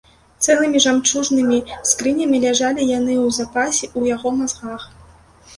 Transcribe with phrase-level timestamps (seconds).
[0.45, 1.59] Цэлымі жамчужнымі
[1.91, 4.91] скрынямі ляжалі яны ў запасе ў яго мазгах.